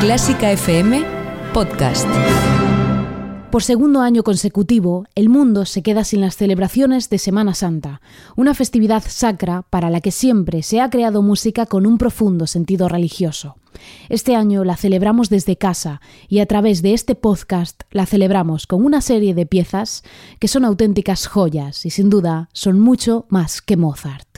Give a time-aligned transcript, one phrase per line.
[0.00, 1.04] Clásica FM
[1.52, 2.08] Podcast.
[3.50, 8.00] Por segundo año consecutivo, el mundo se queda sin las celebraciones de Semana Santa,
[8.36, 12.88] una festividad sacra para la que siempre se ha creado música con un profundo sentido
[12.88, 13.56] religioso.
[14.08, 18.84] Este año la celebramos desde casa y a través de este podcast la celebramos con
[18.84, 20.04] una serie de piezas
[20.38, 24.28] que son auténticas joyas y sin duda son mucho más que Mozart.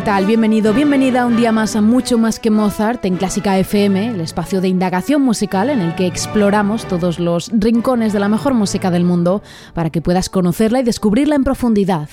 [0.00, 0.24] ¿Qué tal?
[0.24, 4.62] Bienvenido, bienvenida un día más a Mucho más que Mozart en Clásica FM, el espacio
[4.62, 9.04] de indagación musical en el que exploramos todos los rincones de la mejor música del
[9.04, 9.42] mundo
[9.74, 12.08] para que puedas conocerla y descubrirla en profundidad.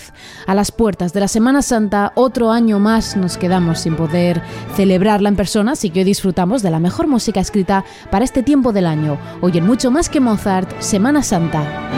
[0.48, 4.42] A las puertas de la Semana Santa, otro año más nos quedamos sin poder
[4.76, 8.74] celebrarla en persona, así que hoy disfrutamos de la mejor música escrita para este tiempo
[8.74, 9.18] del año.
[9.40, 11.97] Hoy en Mucho más que Mozart, Semana Santa.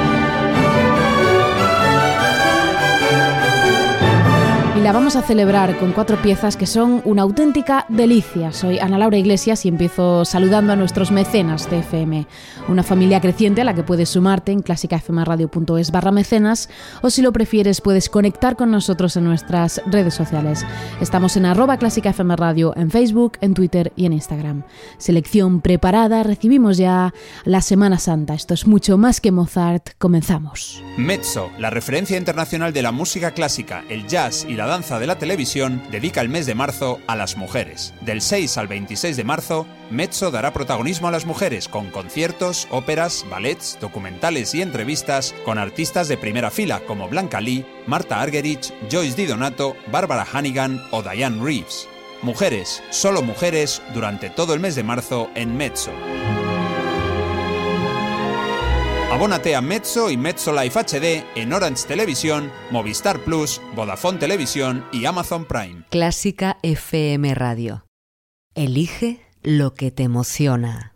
[4.79, 8.53] Y la vamos a celebrar con cuatro piezas que son una auténtica delicia.
[8.53, 12.25] Soy Ana Laura Iglesias y empiezo saludando a nuestros mecenas de FM,
[12.69, 16.69] una familia creciente a la que puedes sumarte en clásicafmradio.es barra mecenas
[17.01, 20.65] o si lo prefieres puedes conectar con nosotros en nuestras redes sociales.
[21.01, 24.63] Estamos en arroba clásicafmradio en Facebook, en Twitter y en Instagram.
[24.97, 27.13] Selección preparada, recibimos ya
[27.43, 28.33] la Semana Santa.
[28.33, 29.89] Esto es mucho más que Mozart.
[29.97, 30.81] Comenzamos.
[30.95, 35.17] Mezzo, la referencia internacional de la música clásica, el jazz y la danza de la
[35.17, 37.93] televisión dedica el mes de marzo a las mujeres.
[38.01, 43.25] Del 6 al 26 de marzo, Mezzo dará protagonismo a las mujeres con conciertos, óperas,
[43.29, 49.15] ballets, documentales y entrevistas con artistas de primera fila como Blanca Lee, Marta Argerich, Joyce
[49.15, 51.87] Di Donato, Barbara Hannigan o Diane Reeves.
[52.21, 55.91] Mujeres, solo mujeres, durante todo el mes de marzo en Mezzo.
[59.11, 65.05] Abónate a Mezzo y Mezzo Life HD en Orange Televisión, Movistar Plus, Vodafone Televisión y
[65.05, 65.83] Amazon Prime.
[65.89, 67.85] Clásica FM Radio.
[68.53, 70.93] Elige lo que te emociona.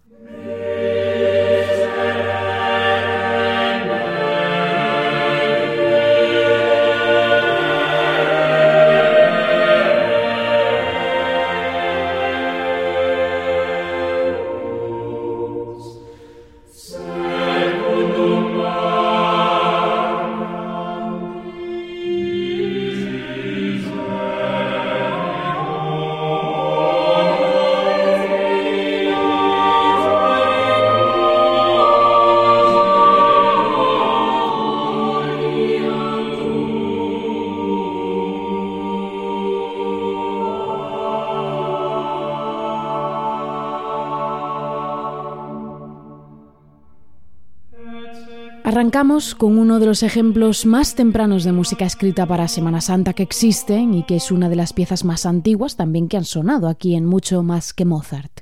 [48.84, 53.24] Arrancamos con uno de los ejemplos más tempranos de música escrita para Semana Santa que
[53.24, 56.94] existen y que es una de las piezas más antiguas también que han sonado aquí
[56.94, 58.42] en mucho más que Mozart.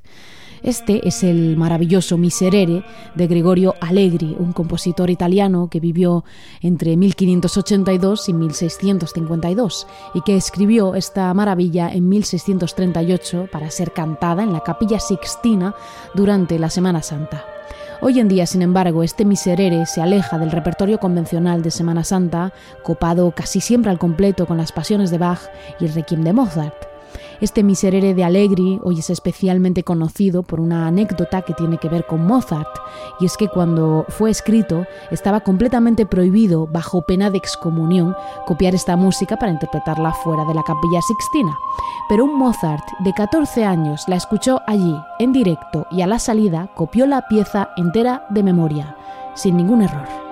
[0.64, 6.24] Este es el maravilloso Miserere de Gregorio Allegri, un compositor italiano que vivió
[6.62, 14.54] entre 1582 y 1652 y que escribió esta maravilla en 1638 para ser cantada en
[14.54, 15.76] la Capilla Sixtina
[16.16, 17.46] durante la Semana Santa.
[18.02, 22.54] Hoy en día, sin embargo, este miserere se aleja del repertorio convencional de Semana Santa,
[22.84, 25.42] copado casi siempre al completo con las pasiones de Bach
[25.80, 26.91] y el requiem de Mozart.
[27.42, 32.06] Este miserere de Allegri hoy es especialmente conocido por una anécdota que tiene que ver
[32.06, 32.70] con Mozart,
[33.20, 38.16] y es que cuando fue escrito estaba completamente prohibido, bajo pena de excomunión,
[38.46, 41.58] copiar esta música para interpretarla fuera de la capilla sixtina.
[42.10, 46.70] Pero un Mozart de 14 años la escuchó allí, en directo, y a la salida
[46.76, 48.96] copió la pieza entera de memoria,
[49.34, 50.31] sin ningún error.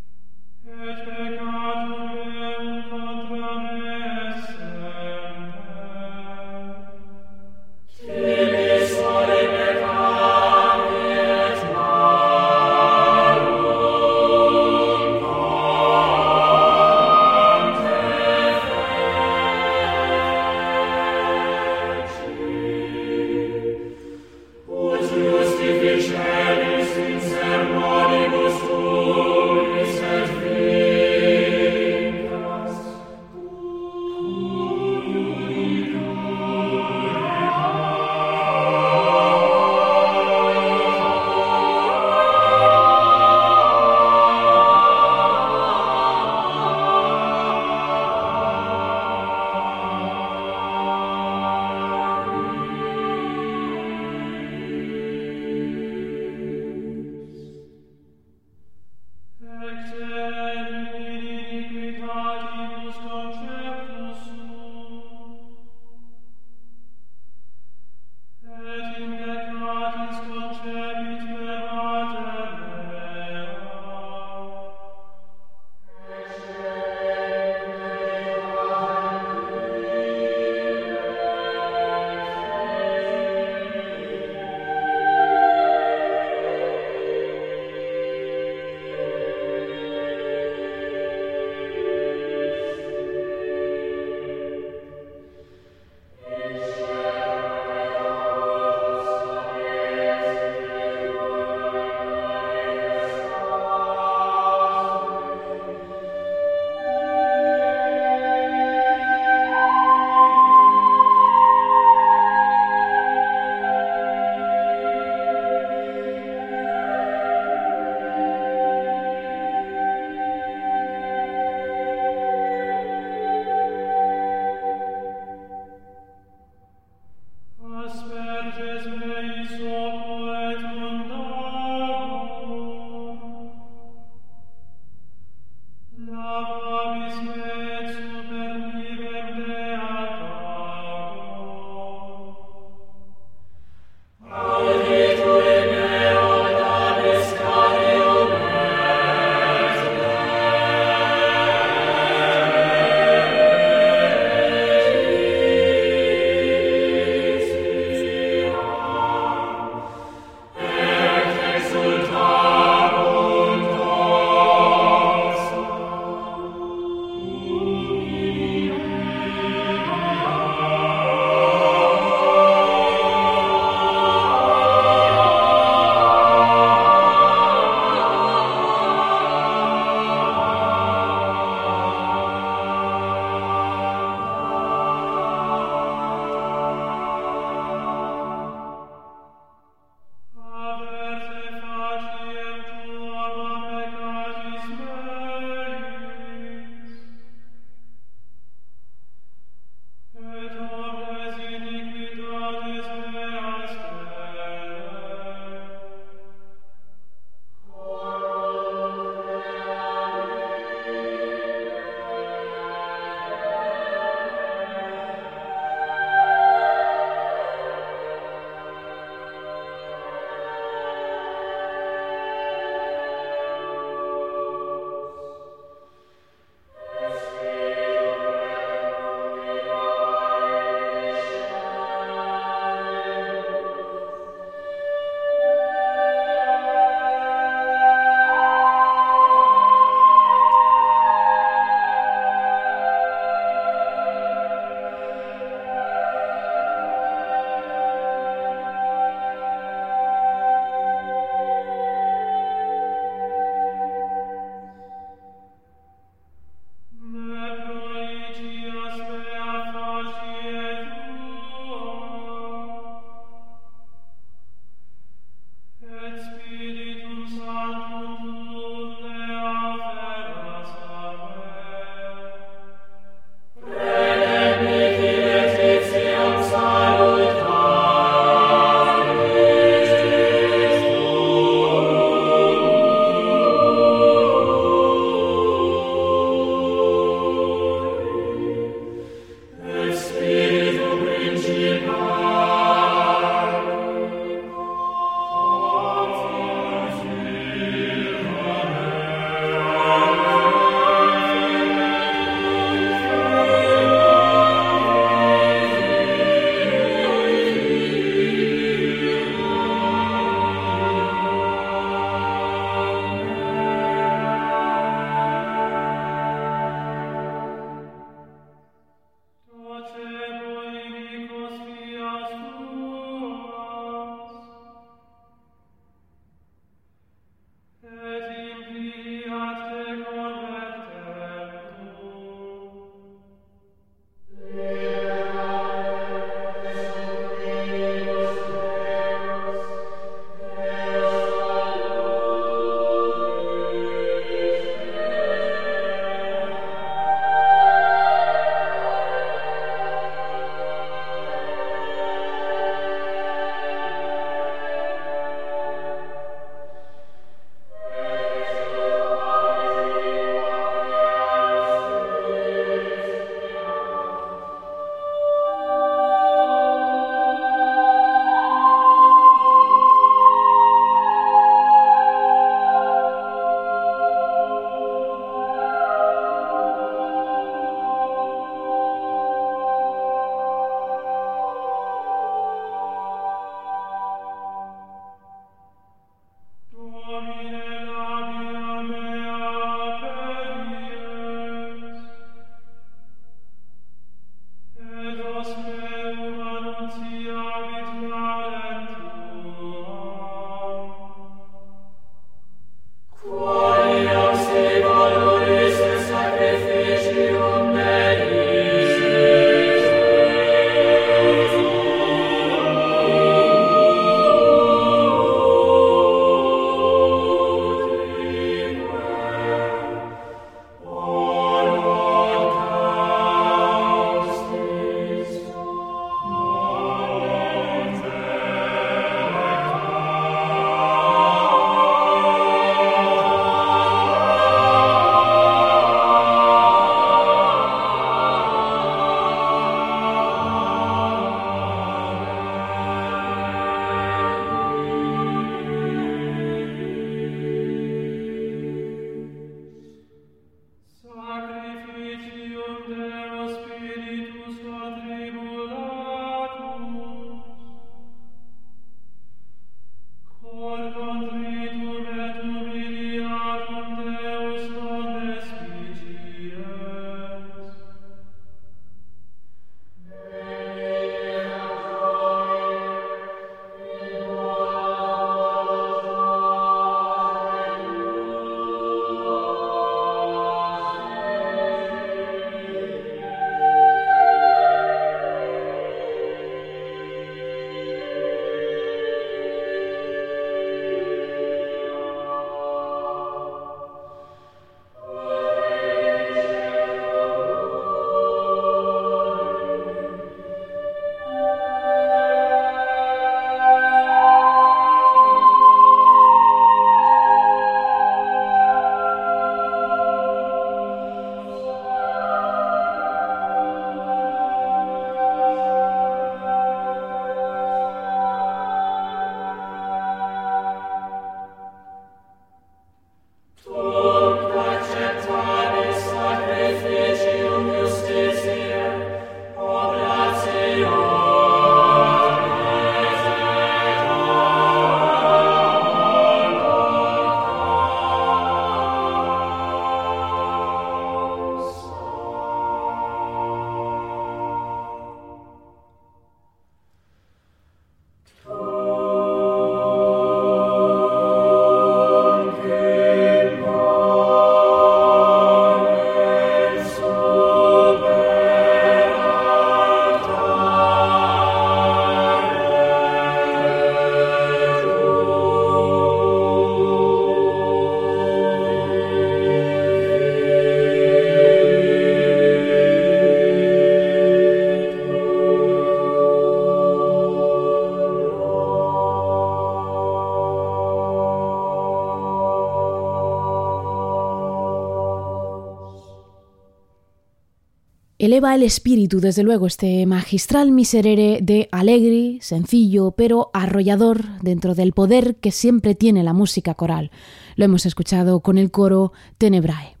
[588.21, 594.93] Eleva el espíritu, desde luego, este magistral miserere de Allegri, sencillo pero arrollador dentro del
[594.93, 597.09] poder que siempre tiene la música coral.
[597.55, 600.00] Lo hemos escuchado con el coro Tenebrae.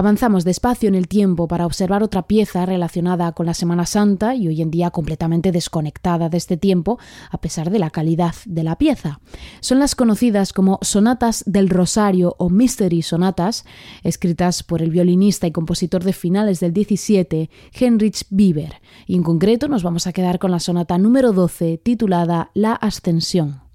[0.00, 4.48] Avanzamos despacio en el tiempo para observar otra pieza relacionada con la Semana Santa y
[4.48, 6.98] hoy en día completamente desconectada de este tiempo,
[7.30, 9.20] a pesar de la calidad de la pieza.
[9.60, 13.66] Son las conocidas como Sonatas del Rosario o Mystery Sonatas,
[14.02, 18.80] escritas por el violinista y compositor de finales del 17, Heinrich Bieber.
[19.06, 23.69] Y en concreto nos vamos a quedar con la sonata número 12, titulada La Ascensión.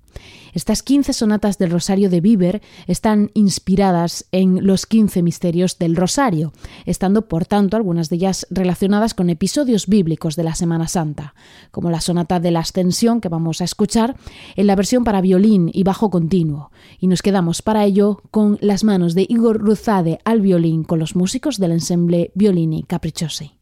[0.55, 6.53] Estas 15 sonatas del Rosario de Bieber están inspiradas en los 15 misterios del Rosario,
[6.85, 11.35] estando por tanto algunas de ellas relacionadas con episodios bíblicos de la Semana Santa,
[11.71, 14.15] como la sonata de la Ascensión que vamos a escuchar
[14.55, 16.71] en la versión para violín y bajo continuo.
[17.01, 21.17] Y nos quedamos para ello con las manos de Igor Ruzade al violín con los
[21.17, 23.54] músicos del ensemble Violini Capricciosi.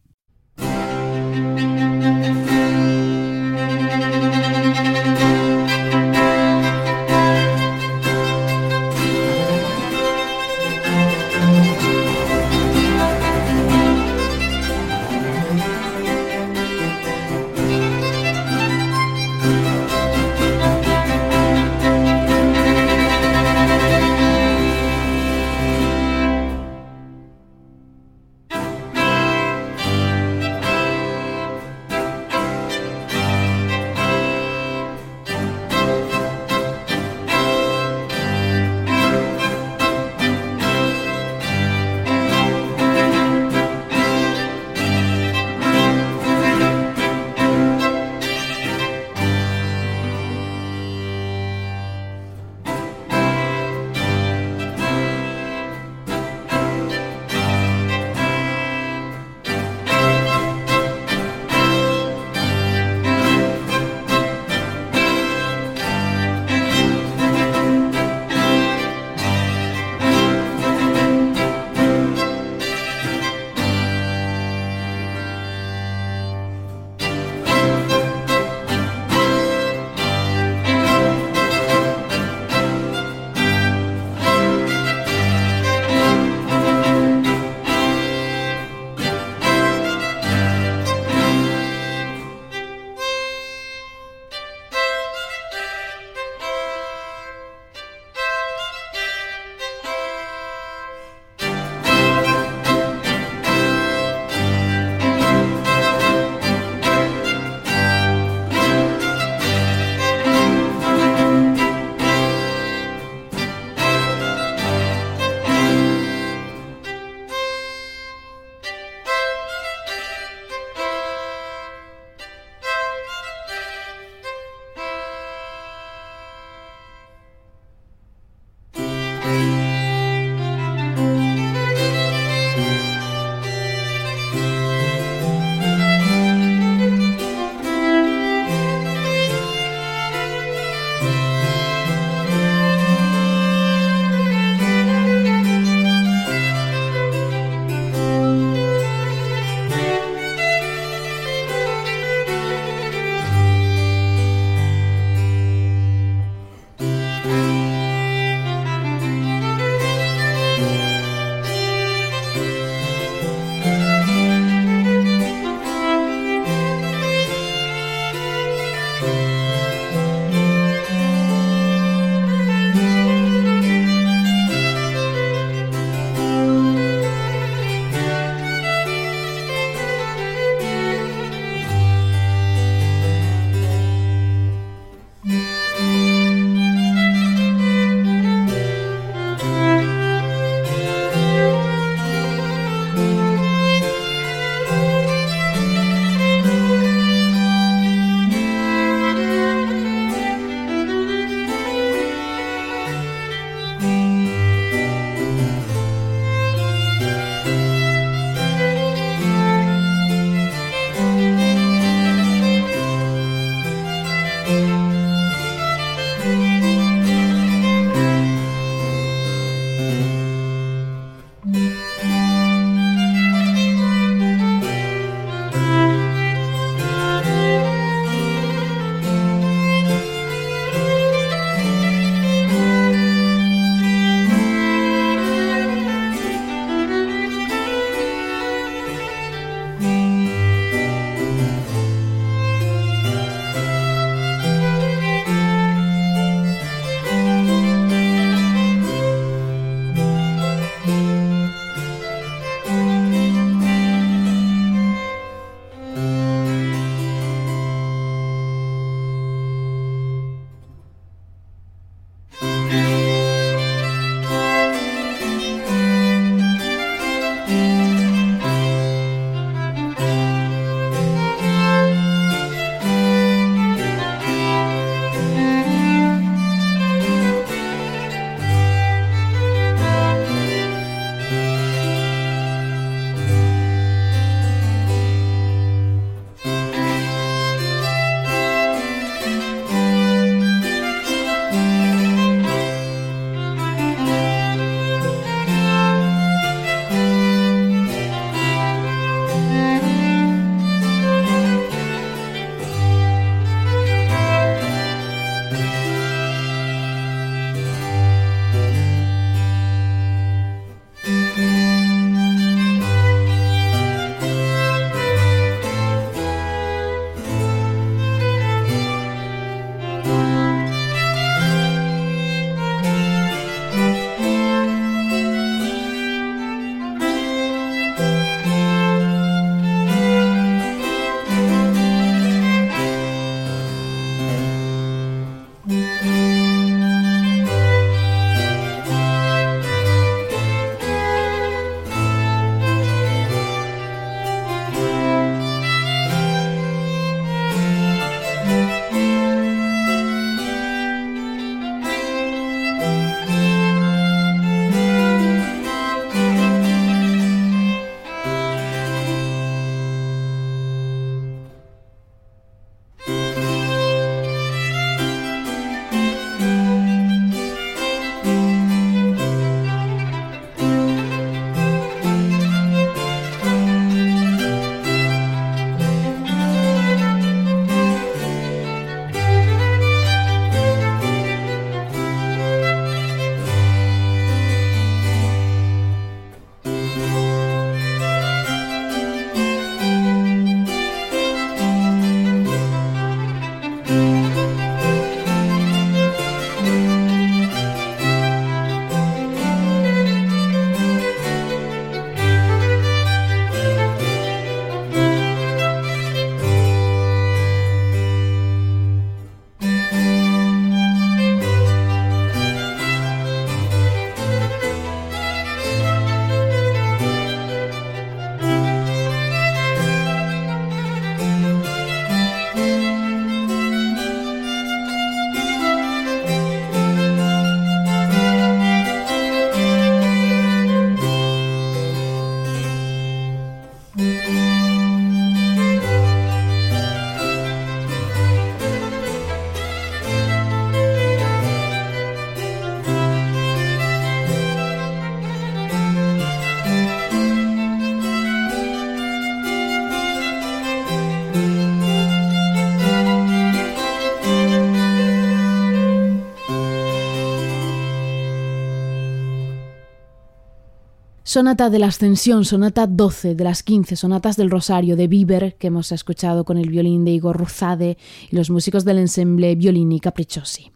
[461.34, 465.66] Sonata de la Ascensión, sonata 12 de las 15 sonatas del Rosario de Bieber que
[465.66, 467.98] hemos escuchado con el violín de Igor Ruzade
[468.30, 470.70] y los músicos del ensemble Violini Capricciosi.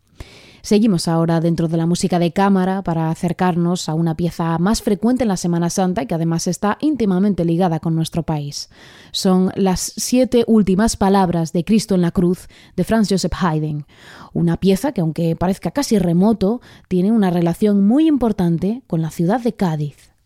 [0.60, 5.22] Seguimos ahora dentro de la música de cámara para acercarnos a una pieza más frecuente
[5.22, 8.68] en la Semana Santa y que además está íntimamente ligada con nuestro país.
[9.12, 13.86] Son las siete últimas palabras de Cristo en la cruz de Franz Joseph Haydn,
[14.32, 19.40] una pieza que aunque parezca casi remoto, tiene una relación muy importante con la ciudad
[19.40, 20.17] de Cádiz.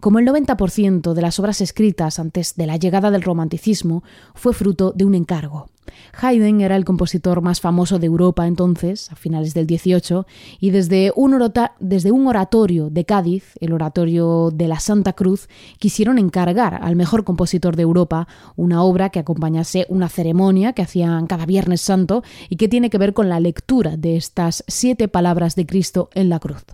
[0.00, 4.02] Como el 90% de las obras escritas antes de la llegada del romanticismo
[4.34, 5.68] fue fruto de un encargo.
[6.18, 10.26] Haydn era el compositor más famoso de Europa entonces, a finales del 18,
[10.58, 11.36] y desde un,
[11.80, 17.24] desde un, oratorio de Cádiz, el oratorio de la Santa Cruz, quisieron encargar al mejor
[17.24, 22.56] compositor de Europa una obra que acompañase una ceremonia que hacían cada Viernes Santo y
[22.56, 26.38] que tiene que ver con la lectura de estas siete palabras de Cristo en la
[26.38, 26.64] cruz.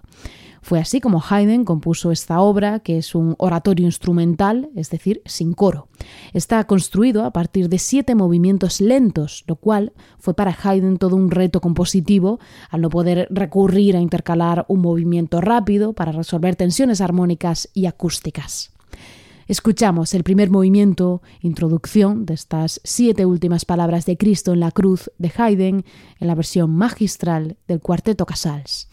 [0.66, 5.52] Fue así como Haydn compuso esta obra, que es un oratorio instrumental, es decir, sin
[5.52, 5.86] coro.
[6.32, 11.30] Está construido a partir de siete movimientos lentos, lo cual fue para Haydn todo un
[11.30, 17.68] reto compositivo, al no poder recurrir a intercalar un movimiento rápido para resolver tensiones armónicas
[17.72, 18.72] y acústicas.
[19.46, 25.12] Escuchamos el primer movimiento, introducción de estas siete últimas palabras de Cristo en la cruz
[25.18, 25.84] de Haydn
[26.18, 28.88] en la versión magistral del Cuarteto Casals.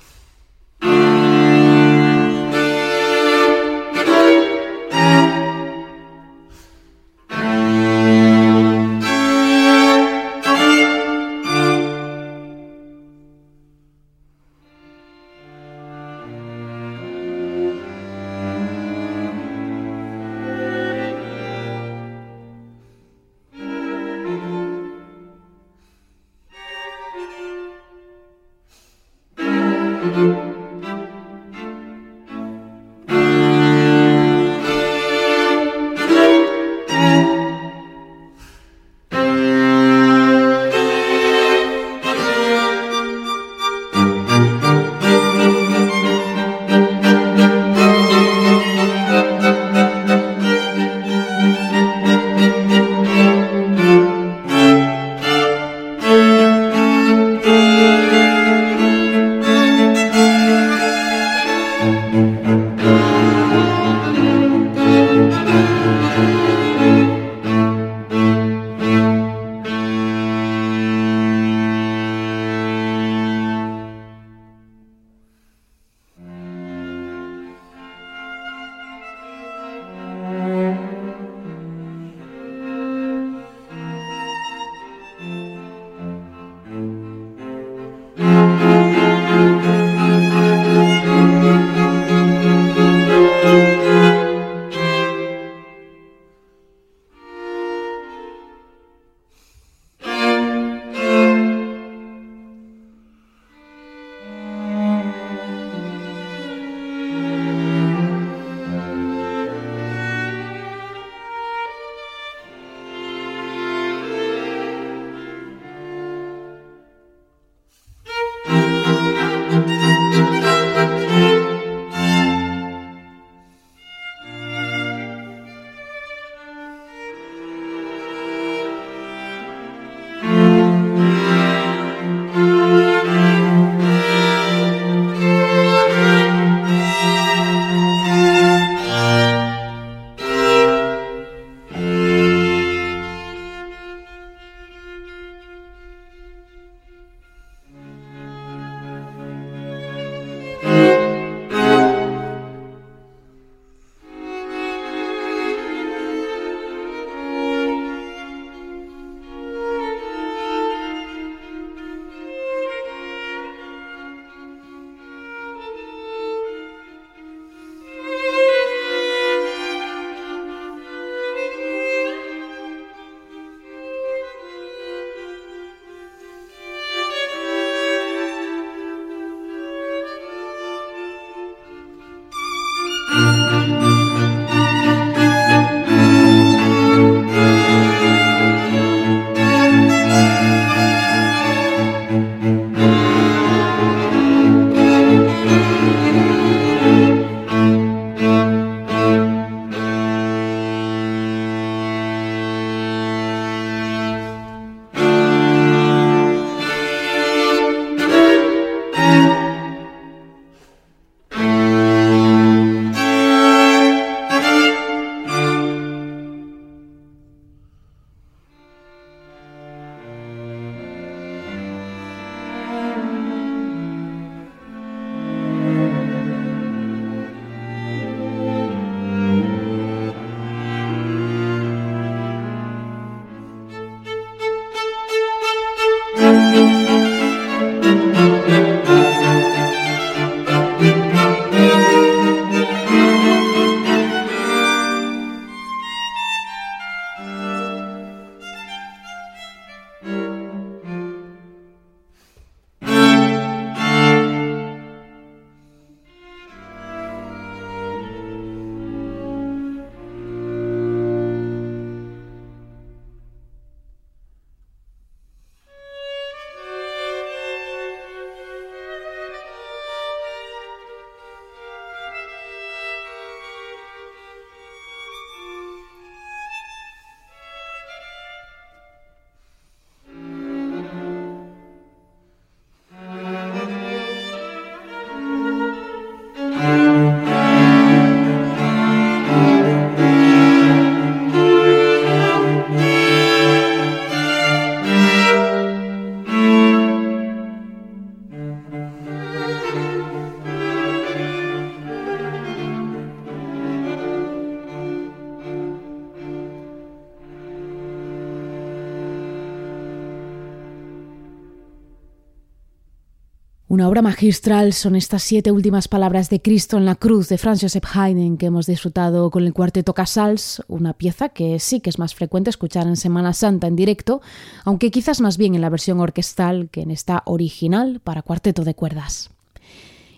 [313.84, 317.60] Una obra magistral son estas siete últimas palabras de Cristo en la cruz de Franz
[317.60, 322.00] Joseph Haydn que hemos disfrutado con el cuarteto Casals, una pieza que sí que es
[322.00, 324.22] más frecuente escuchar en Semana Santa en directo,
[324.64, 328.74] aunque quizás más bien en la versión orquestal que en esta original para cuarteto de
[328.74, 329.33] cuerdas.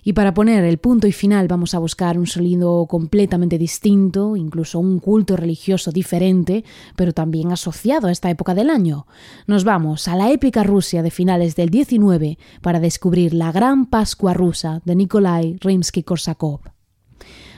[0.07, 4.77] Y para poner el punto y final vamos a buscar un sonido completamente distinto, incluso
[4.77, 6.63] un culto religioso diferente,
[6.95, 9.07] pero también asociado a esta época del año.
[9.47, 14.35] Nos vamos a la épica Rusia de finales del 19 para descubrir la gran Pascua
[14.35, 16.74] rusa de Nikolai Rimsky-Korsakov.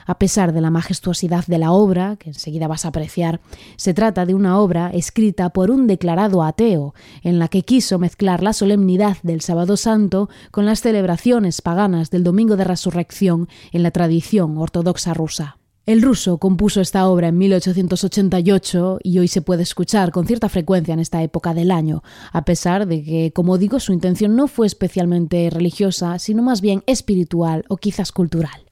[0.08, 3.42] A pesar de la majestuosidad de la obra, que enseguida vas a apreciar,
[3.76, 8.42] se trata de una obra escrita por un declarado ateo, en la que quiso mezclar
[8.42, 13.92] la solemnidad del Sábado Santo con las celebraciones paganas del Domingo de Resurrección en la
[13.92, 15.58] tradición ortodoxa rusa.
[15.86, 20.94] El ruso compuso esta obra en 1888 y hoy se puede escuchar con cierta frecuencia
[20.94, 24.68] en esta época del año, a pesar de que, como digo, su intención no fue
[24.68, 28.68] especialmente religiosa, sino más bien espiritual o quizás cultural.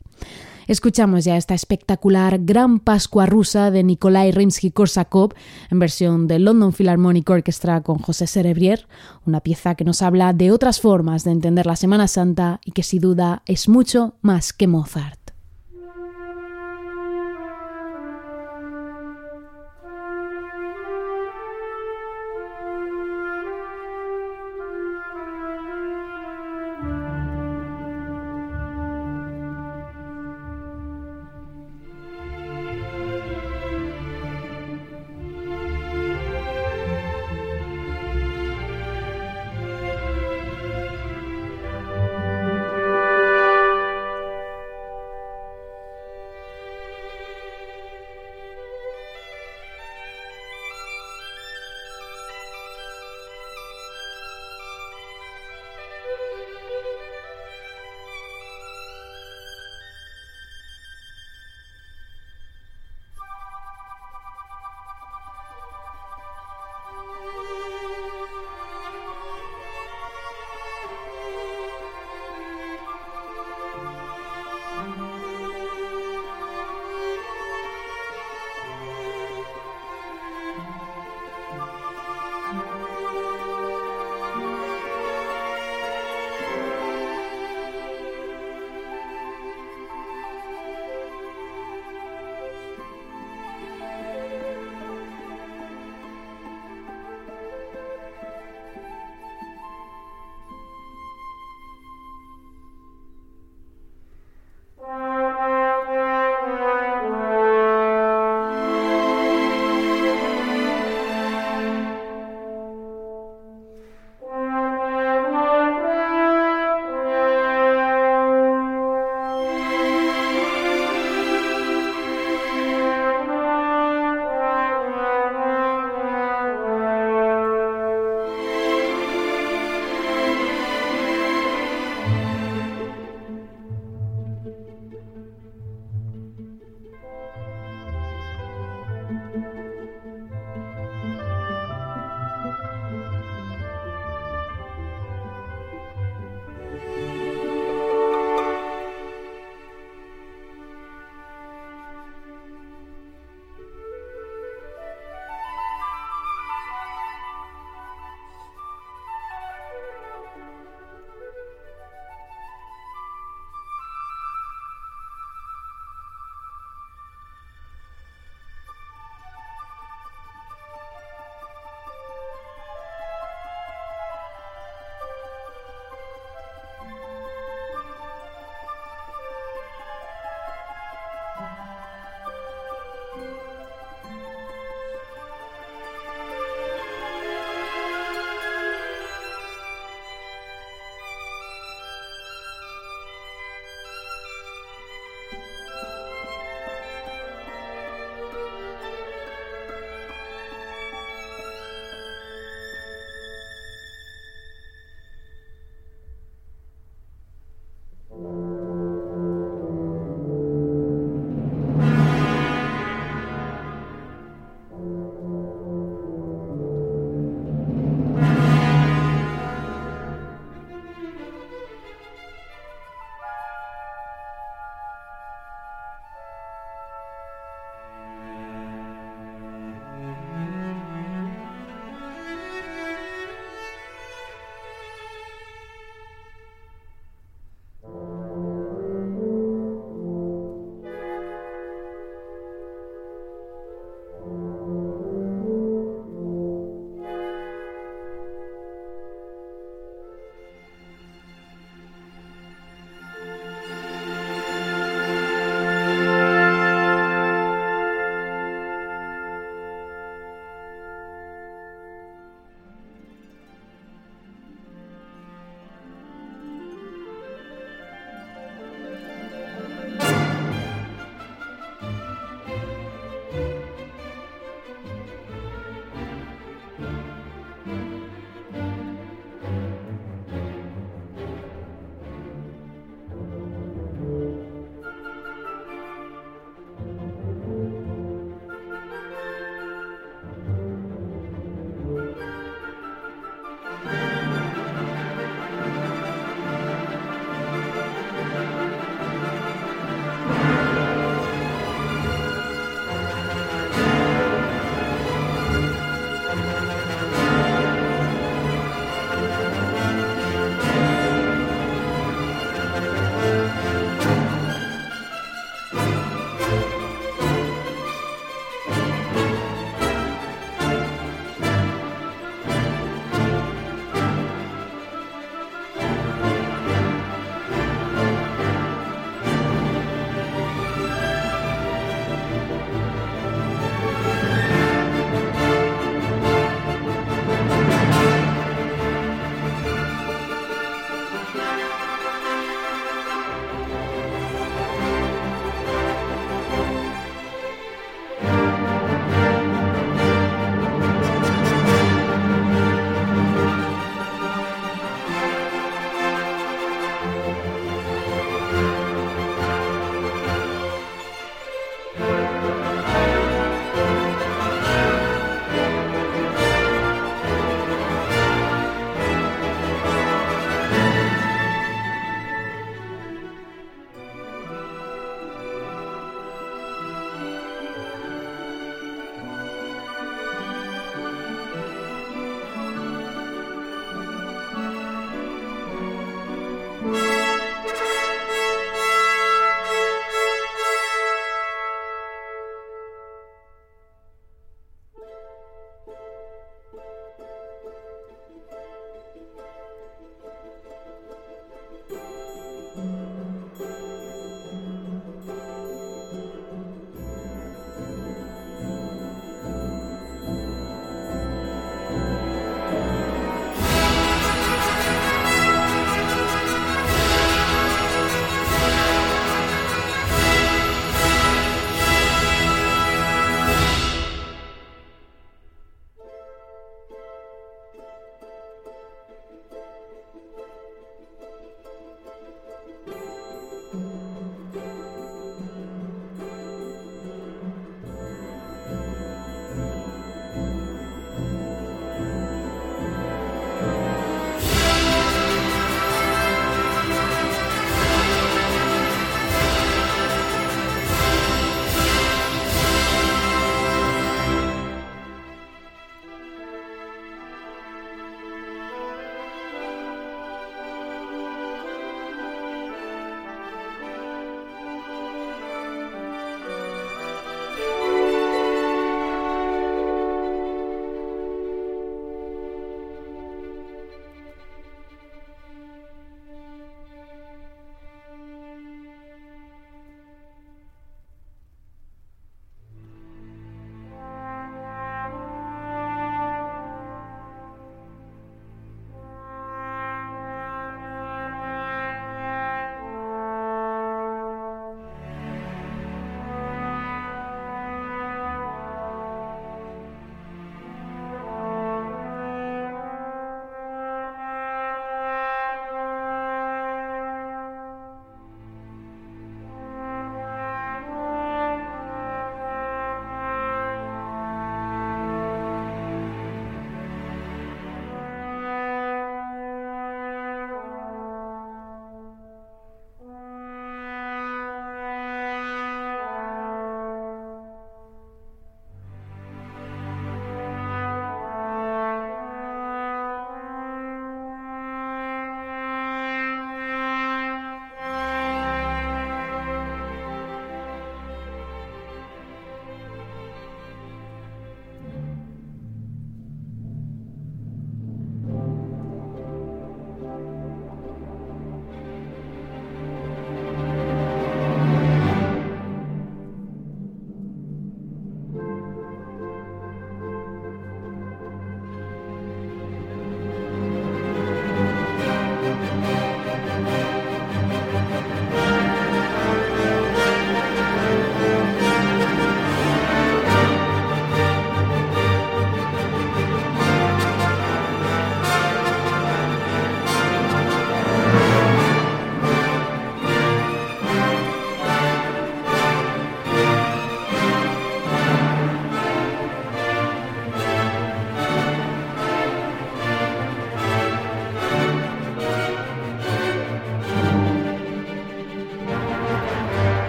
[0.67, 5.33] Escuchamos ya esta espectacular Gran Pascua rusa de Nikolai Rimsky-Korsakov
[5.69, 8.87] en versión de London Philharmonic Orchestra con José Serebrier,
[9.25, 12.83] una pieza que nos habla de otras formas de entender la Semana Santa y que
[12.83, 15.24] sin duda es mucho más que Mozart.